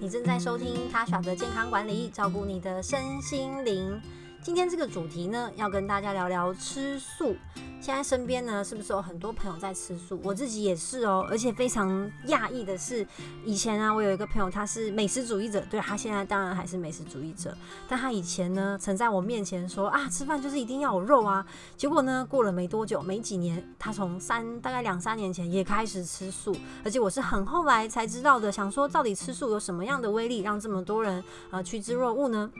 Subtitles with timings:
[0.00, 4.00] 你正在收听他选的健康管理，照顾你的身心灵。
[4.40, 7.36] 今天这个主题呢，要跟大家聊聊吃素。
[7.88, 10.20] 现在身边呢，是不是有很多朋友在吃素？
[10.22, 11.88] 我自己也是哦，而且非常
[12.26, 13.06] 讶异的是，
[13.46, 17.56] 以前啊，我有一个朋友，他是美食主义者，对他现在当然还是美食主义者，
[17.88, 21.46] 但他以前呢，曾在我面前说啊，吃饭就是一定要有肉啊。
[21.78, 32.50] 结果呢，过了没多久，没几年，他从三大概两三年前也开始吃素，而且我是很后来才知道的，想说到底吃素有什么样的威力，让这么多人啊趋之若鹜呢？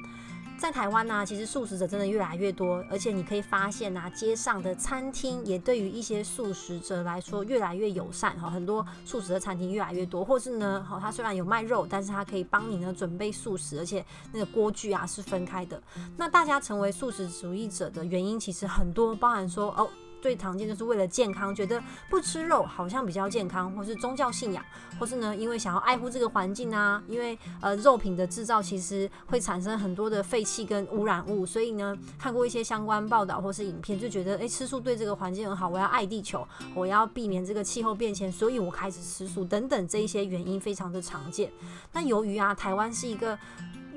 [0.59, 8.51] 在台湾呢，其实素食者真的越来越多，而且你可以发现啊，街上的餐厅也对于一些素食者来说越来越友善哈。
[8.51, 15.81] 很多素食的餐厅越来越多，或是呢，好，它虽然有卖肉，但是它可以帮你呢准备素食，而且那个锅具啊是分开的。
[16.17, 19.89] 那大家成为素食主义者的原因其实很多，包含说哦。
[20.21, 24.65] 最常见就是为了健康，觉得不吃肉好像比较健康，或是宗教信仰，
[24.99, 41.51] 或是呢，因为想要爱护这个环境啊，因为呃肉品的制造其实会产生很多的废气跟污染物，所以呢，看过一些相关报道或是影片，就觉得诶，吃素对这个环境很好，我要爱地球，我要避免这个气候变迁，所以我开始吃素等等这一些原因非常的常见。
[41.93, 43.39] 那由于啊，台湾是一个。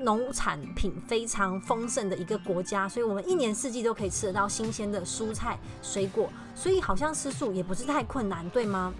[0.04, 8.92] 农产品非常丰盛的一个国家，所以我们一年四季都可以吃得到新鲜的蔬菜水果，所以好像吃素也不是太困难，对吗？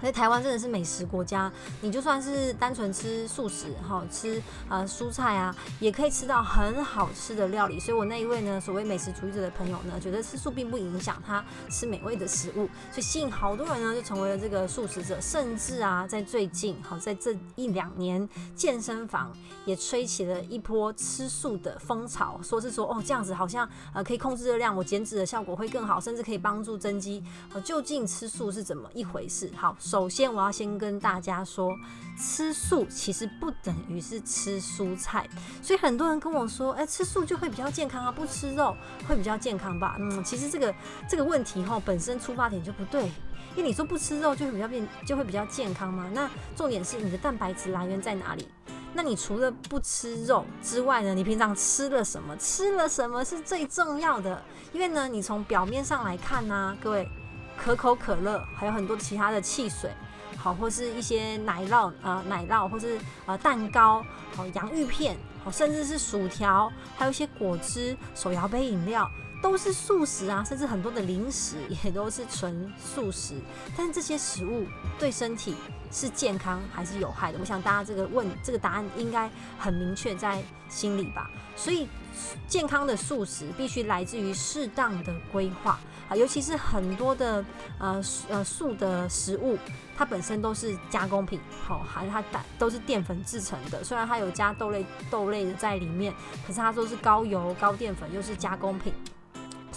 [0.00, 7.80] 可是台湾真的是美食国家，你就算是单纯吃素食，哈，吃呃蔬菜啊，也可以吃到很好吃的料理。
[7.80, 15.20] 所以我那一位呢，所谓美食主义者的朋友呢，觉得吃素并不影响他吃美味的食物，所以吸引好多人呢，就成为了这个素食者。
[15.20, 19.32] 甚至啊，在最近，好在这一两年，健身房
[19.64, 27.20] 也吹起了一波吃素的风潮，说是说哦，这样子好像呃可以控制热量，我减脂的效果会更好，甚至可以帮助增肌。
[27.52, 29.50] 呃，究竟吃素是怎么一回事？
[29.56, 29.76] 好。
[29.88, 31.74] 首先，我要先跟大家说，
[32.14, 35.26] 吃素其实不等于是吃蔬菜，
[35.62, 38.76] 所以很多人跟我说，哎，吃素就会比较健康啊，不吃肉
[39.08, 39.96] 会比较健康吧？
[39.98, 40.74] 嗯，其实这个
[41.08, 43.04] 这个问题哈，本身出发点就不对，
[43.56, 46.06] 因为你说不吃肉就会比较变，就会比较健康嘛？
[46.12, 48.46] 那重点是你的蛋白质来源在哪里？
[48.92, 51.14] 那你除了不吃肉之外呢？
[51.14, 52.36] 你平常吃了什么？
[52.36, 54.44] 吃了什么是最重要的？
[54.74, 57.08] 因为呢，你从表面上来看呢，各位。
[57.58, 59.90] 可口可乐，还有很多其他的汽水，
[60.36, 64.02] 好，或是一些奶酪啊，奶酪，或是呃蛋糕，
[64.34, 69.10] 好，洋芋片，好，甚至是薯条，还有一些果汁、手摇杯饮料，
[69.42, 73.34] 都是素食啊，甚至很多的零食 也都是纯素食。
[73.76, 74.64] 但这些食物
[74.98, 75.56] 对身体
[75.90, 77.38] 是健康还是有害的？
[77.38, 81.28] 我想大家这个问这个答案应该很明确在心里吧。
[81.56, 81.88] 所以，
[82.46, 85.78] 健康的素食必须来自于适当的规划。
[86.08, 87.44] 啊，尤其是很多的
[87.78, 89.58] 呃呃素的食物，
[89.96, 93.84] 它本身都是加工品，好，还是它蛋都是淀粉制成的。
[93.84, 96.14] 虽然它有加豆类豆类的在里面，
[96.46, 98.92] 可是它都是高油高淀粉，又是加工品。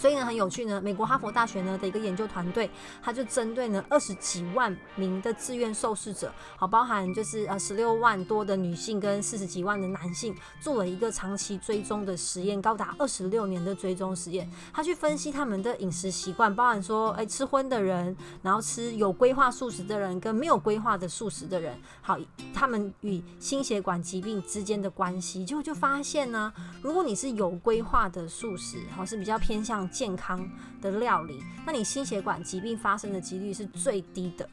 [0.02, 0.82] 所以呢，很有趣呢。
[0.82, 2.68] 美国哈佛大学呢的一个研究团队，
[3.04, 14.50] 他就针对呢二十几万名的自愿受试者，好，包含就是呃十六万多的女性跟四十几万的男性，做了一个长期追踪的实验，高达二十六年的追踪实验。
[14.74, 22.18] 他去分析他们的饮食习惯，包含说，哎，吃荤的人，然后吃有规划素食的人，跟没有规划的素食的人，好，
[22.56, 26.52] 他们与心血管疾病之间的关系，结果就发现呢，
[26.82, 29.91] 如果你是有规划的素食，好，是比较偏向。
[29.92, 30.50] 健康
[30.82, 34.48] 的料理，那你心血管疾病发生的几率是最低的。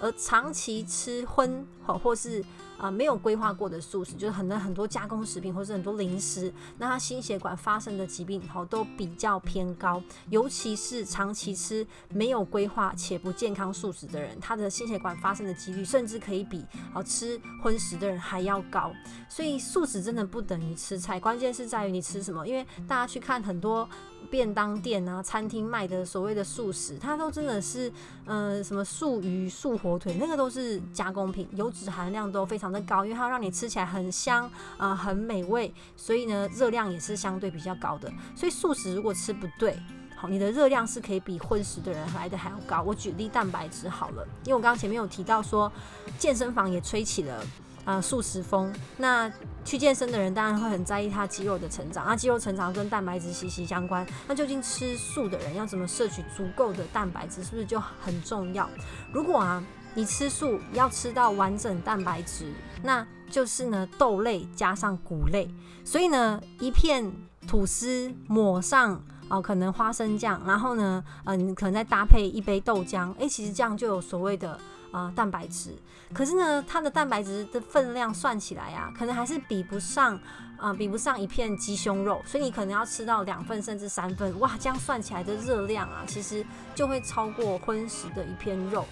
[0.00, 2.44] 而长期吃荤或或是
[2.78, 10.02] 啊没有规划过的素食，就是很多很多加工食品或是很多零食，那他心血管发生的疾病好都比较偏高。
[10.30, 18.92] 尤其是长期吃没有规划且不健康素食的人，他的心血管发生的几率甚至可以比啊吃荤食的人还要高。
[19.28, 22.46] 所以素食真的不等于吃菜，关键是在于你吃什么。
[22.46, 23.88] 因为大家去看很多。
[24.30, 27.92] 便当店啊，餐厅卖的所谓的素食，它都真的是，
[28.24, 38.12] 呃，什么素鱼、素火腿，那个都是加工品，油脂含量都非常的高，因为它让你吃起来很香啊，很美味，所以呢，热量也是相对比较高的。
[38.34, 39.78] 所以素食如果吃不对，
[40.16, 42.82] 好，你的热量是可以比荤食的人来的还要高。
[42.82, 45.70] 我举例蛋白质好了，因为我刚刚前面有提到说，
[46.18, 47.44] 健身房也吹起了。
[47.84, 49.30] 啊，素食风，那
[49.64, 54.06] 去健身的人当然会很在意他肌肉的成长，那肌肉成长跟蛋白质息息相关。
[54.26, 58.68] 那究竟吃素的人要怎么摄取足够的蛋白质，是不是就很重要？
[59.12, 59.62] 如果啊，
[59.94, 62.52] 你吃素要吃到完整蛋白质，
[62.82, 65.48] 那就是呢豆类加上谷类，
[65.84, 67.12] 所以呢一片
[67.46, 74.58] 吐司抹上哦可能花生酱，然后呢呃你可能再搭配一杯豆浆，诶，其实这样就有所谓的。
[74.94, 75.74] 啊蛋白质，
[76.12, 80.16] 可是呢，它的蛋白质的分量算起来啊，可能还是比不上
[80.56, 86.46] 啊，比不上一片鸡胸肉，所以你可能要吃到两份甚至三份，哇，这样算起来的热量啊，其实
[86.76, 88.86] 就会超过荤食的一片肉。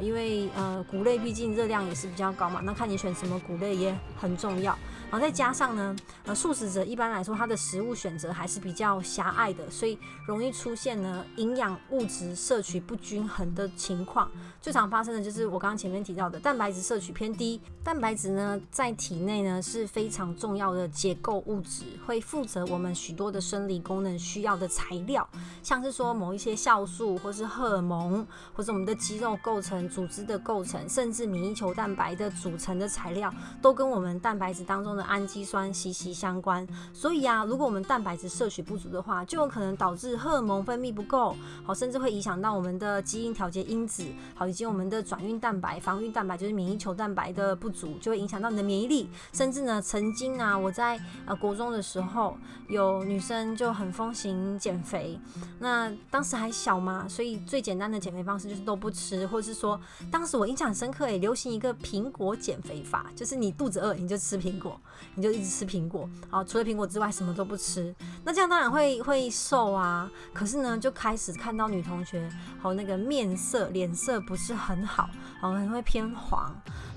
[0.00, 4.76] 因为呃，谷类毕竟热量也是比较高嘛，那看你选什么谷类也很重要。
[5.10, 9.96] 然后再加上呢，呃，素食者一般来说他的食物选择还是比较狭隘的，所以
[10.26, 14.30] 容易出现呢营养物质摄取不均衡的情况。
[14.60, 17.60] 最常发生的就是我刚刚前面提到的蛋白质摄取偏低。
[17.84, 25.28] 蛋白质呢在体内呢是非常重要的结构物质，会负责我们许多的生理功能需要的材料，
[25.62, 29.84] 像是说某一些酵素或是荷尔蒙，或者我们的肌肉构成。
[29.94, 36.66] 组织的构成，甚至免疫球蛋白的组成的材料，都跟我们蛋白质当中中的氨基酸息息相关。
[36.92, 44.04] 所以啊，如果我们蛋白质摄取不足的话，就有可能导致荷尔蒙分泌不够，好，甚至会影响到我们的基因调节因子，
[44.34, 49.08] 好，以及我们的转运蛋白、防御蛋白，就是免疫球蛋白的不足，就会影响到你的免疫力。
[49.32, 52.36] 甚至呢，曾经啊，我在呃国中的时候，
[52.68, 55.18] 有女生就很风行减肥，
[55.58, 59.80] 那当时还小嘛，所以最简单的减肥方式就是都不吃，或者是说。
[60.10, 64.80] 当时我印象很深刻，也，流行一个苹果减肥法，就是你肚子饿你就吃苹果，
[65.14, 67.94] 你就一直吃苹果，啊，除了苹果之外什么都不吃。
[68.24, 72.30] 那这样当然会会瘦啊，可是呢，就开始看到女同学
[72.60, 75.08] 好那个面色脸色不是很好，
[75.40, 76.54] 好像会偏黄。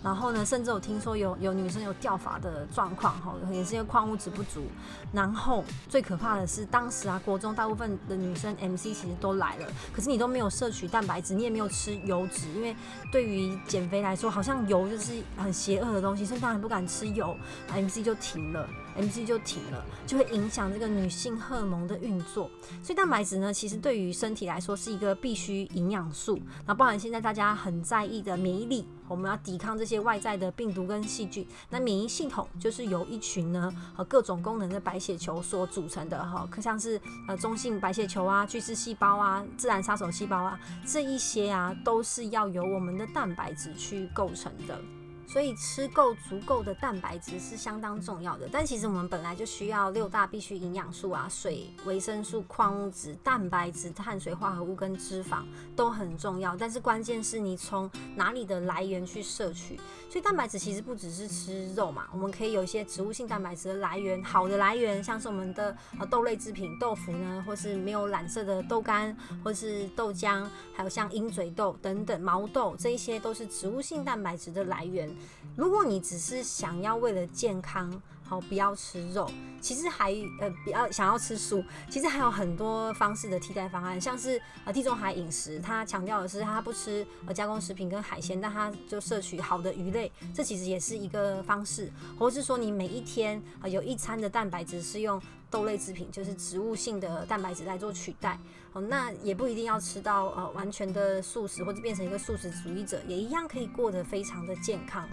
[0.08, 4.64] 然后呢，甚至我听说有有女生有掉发的状况，哈，也是因为矿物质不足。
[5.12, 12.74] 然后最可怕的是，当时啊，国中大部分的女生 MC 其实都来了，可是你都没有摄取蛋白质，你也没有吃油脂，因为
[13.12, 17.36] 对于减肥来说，好像油就是很邪恶的东西，所以当然不敢吃油
[17.70, 18.66] ，MC 就停了。
[18.98, 22.50] M C 就停了，就会影响这个女性荷尔蒙的运作。
[22.82, 26.40] 所以蛋白质呢，其实对于身体来说是一个必须营养素。
[26.66, 31.46] 那包含现在大家很在意的免疫力，我们要抵抗这些外在的病毒跟细菌。
[31.70, 44.80] 那免疫系统就是由一群呢和各种功能的白血球所组成的哈，可像是呃中性白血球啊、巨噬细胞啊、自然杀手细胞啊，这一些啊都是要由我们的蛋白质去构成的。
[45.28, 55.44] 所以吃够足够的蛋白质是相当重要的，但其实我们本来就需要六大必需营养素啊，水、维生素、矿物质、蛋白质、碳水化合物跟脂肪
[55.76, 59.76] 都很重要，但是关键是你从哪里的来源去摄取。
[60.10, 65.76] 所以蛋白质其实不只是吃肉嘛，我们可以有一些植物性蛋白质的来源，好的来源像是我们的
[66.10, 75.14] 豆类制品、豆腐呢，或是没有染色的豆干，或是豆浆，还有像鹰嘴豆等等毛豆，这一些都是植物性蛋白质的来源。
[75.56, 79.30] 如果你只是想要为了健康，好不要吃肉，
[79.62, 95.22] 其实还呃比较想要吃素，其实还有很多方式的替代方案，像是呃地中海饮食，它强调的是它不吃呃加工食品跟海鲜，但它就摄取好的鱼类，这其实也是一个方式，或是说你每一天啊有一餐的蛋白质是用。
[95.50, 98.38] 豆类制品就是植物性的蛋白质来做取代，
[98.74, 105.08] 哦，那也不一定要吃到呃完全的素食或者变成一个素食主义者，也一样可以过得非常的健康。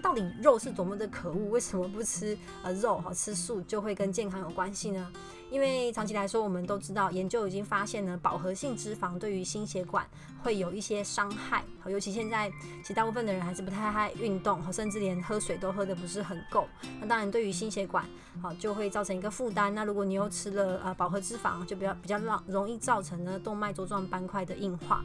[0.00, 1.50] 到底肉是多么的可恶？
[1.50, 5.12] 为什么不吃呃肉哈吃素就会跟健康有关系呢？
[5.50, 10.06] 因为长期来说，我们都知道研究已经发现呢，饱和性脂肪对于心血管
[10.44, 11.64] 会有一些伤害。
[11.86, 12.48] 尤其现在，
[12.82, 16.68] 其实大部分的人还是不太爱运动，甚至连喝水都喝的不是很够。
[17.00, 18.08] 那当然，对于心血管，
[18.40, 19.74] 好就会造成一个负担。
[19.74, 25.04] 那如果你又吃了呃饱和脂肪，就比较比较让容易造成呢动脉粥状斑块的硬化。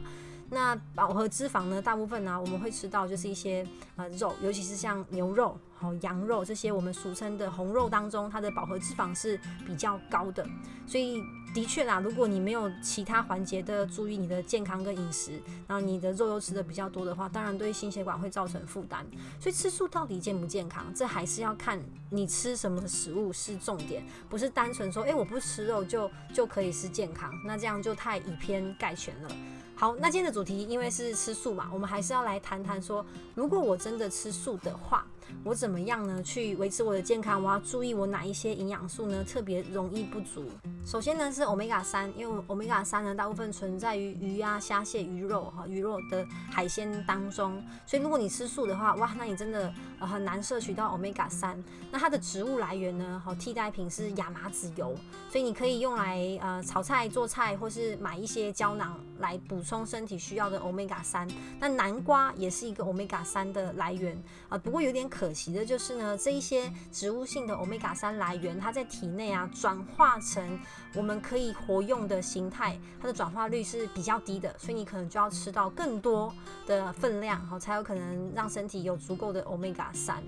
[0.50, 1.82] 那饱和脂肪呢？
[1.82, 10.46] 大部分呢，我们会吃到就是一些呃肉，尤其是像牛肉、好羊肉这些我们俗称的红肉当中，它的饱和脂肪是比较高的。
[10.86, 11.20] 所以
[11.52, 15.32] 的确啦，如果你没有其他环节的注意你的健康跟饮食，
[15.66, 19.04] 然后你的肉又吃的比较多的话，当然对心血管会造成负担。
[19.40, 20.92] 所以吃素到底健不健康？
[20.94, 29.28] 这还是要看你吃什么食物是重点，不是单纯说哎我不吃肉就就可以是健康，那这样就太以偏概全了。
[29.78, 33.04] 好，那今天的主题因为是吃素嘛，我们还是要来谈谈说，
[33.34, 35.06] 如果我真的吃素的话。
[35.42, 36.22] 我怎么样呢？
[36.22, 39.24] 去维持我的健康，我要注意我哪一些营养素呢？
[39.24, 40.44] 特别容易不足。
[40.86, 51.60] 首先呢是欧米伽三，因为欧米伽三呢大部分存在于鱼啊、虾蟹、鱼肉哈、鱼肉的海鲜当中，所以如果你吃素的话，哇，那你真的很难摄取到欧米伽三。
[51.90, 54.94] 那它的植物来源呢，好替代品是亚麻籽油，
[55.28, 61.26] 所以你可以用来呃炒菜、做菜，或是买一些胶囊来补充身体需要的欧米伽三。
[61.58, 64.16] 那南瓜也是一个欧米伽三的来源
[64.48, 65.06] 啊，不过有点。
[65.08, 70.60] 可惜的就是呢，这一些植物性的欧米伽三来源，它在体内啊转化成
[70.94, 76.32] 我们可以活用的形态，它的转化率是比较低的，所以你可能就要吃到更多
[76.66, 80.22] 的分量，好才有可能让身体有足够的欧米伽三。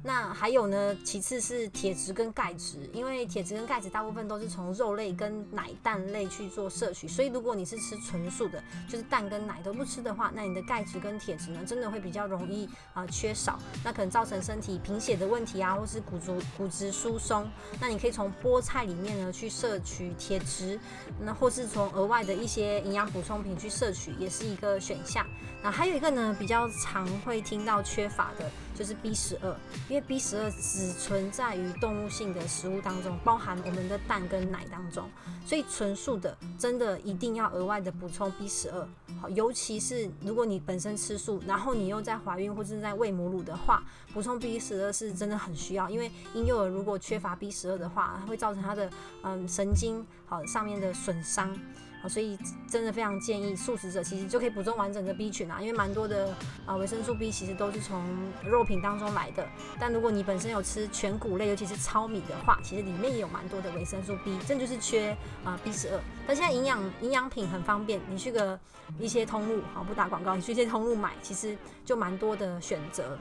[0.00, 0.96] 那还有呢？
[1.04, 17.50] 其次是铁质跟钙质，因为铁质跟钙质大部分都是从肉类跟奶蛋类去做摄取，所以如果你是吃纯素的，就是蛋跟奶都不吃的话，那你的钙质跟铁质呢，真的会比较容易啊缺少，那可能造成身体贫血的问题啊，或是骨足骨质疏松。
[17.80, 20.78] 那你可以从菠菜里面呢去摄取铁质，
[21.20, 25.26] 那或是从额外的一些营养补充品去摄取，也是一个选项。
[25.60, 28.48] 那还有一个呢，比较常会听到缺乏的。
[28.78, 29.56] 就是 B 十二，
[29.88, 35.10] 因为 B 十二只存在于动物性的食物当中，包含我们的蛋跟奶当中，
[35.44, 38.88] 所以纯素的真的一定要额外的补充 B 十二。
[39.20, 43.82] 好，尤其是如果你本身吃素，然后你又在怀孕或者在喂母乳的话，
[44.14, 48.88] 补充 B 十二是真的很需要，因为婴幼儿如果缺乏 B 十二的话，会造成他的
[49.24, 51.58] 嗯神经好上面的损伤。
[52.00, 52.38] 好，所以
[52.70, 56.32] 真的非常建议素食者其实就可以补充完整的 B 群啊，因为蛮多的
[56.64, 58.04] 啊维生素 B 其实都是从
[58.44, 59.44] 肉品当中来的。
[59.80, 66.00] 但如果你本身有吃全谷类，尤其是糙米的话，其实里面也有蛮多的维生素 B，这就是缺啊 B 十二。
[66.26, 68.58] 但现在营养营养品很方便，你去个
[69.00, 73.18] 一些通路，好不打广告，你去一些通路买，其实就蛮多的选择。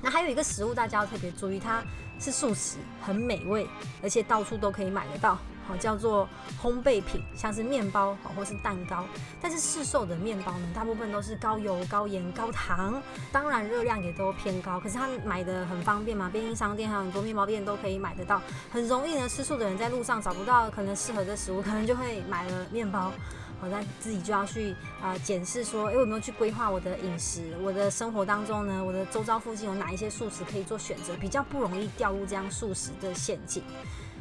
[0.00, 1.82] 那还有一个食物大家要特别注意，它
[2.20, 3.66] 是素食，很美味，
[4.00, 5.36] 而且到处都可以买得到。
[5.66, 6.28] 好，叫做
[6.62, 9.04] 烘焙品，像是面包好，或是蛋糕。
[9.40, 14.78] 但是市售的面包呢，大部分都是高油、高盐、高糖，当然热量也都偏高。
[14.78, 19.28] 可是它买的很方便嘛，便利商店还有很多面包店都可以买得到，很容易呢。
[19.28, 23.12] 吃素的人在路上找不到可能适合的食物，可能就会买了面包。
[23.60, 27.56] 好，那自己就要去啊检视说，哎，我有没有去规划我的饮食？
[27.62, 33.62] 我的生活当中呢，我的周遭附近有哪一些素食可以做选择，比较不容易掉入这样素食的陷阱。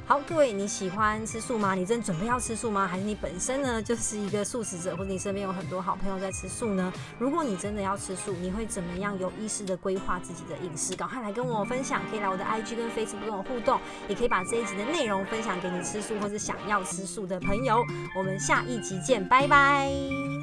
[0.07, 1.73] 好，各位，你喜欢吃素吗？
[1.73, 2.85] 你正准备要吃素吗？
[2.85, 6.93] 还是你本身呢 就是一个素食者，或者你身边有很多好朋友在吃素呢？
[7.17, 10.95] 如果你真的要吃素，你会怎么样有意识的规划自己的饮食？
[10.95, 17.83] 赶快来跟我分享，可以来我的 IG 跟 Facebook 跟我互动，也可以把这一集的内容分享给你吃素或者想要吃素的朋友。
[18.15, 20.34] 我们下一集见，拜拜。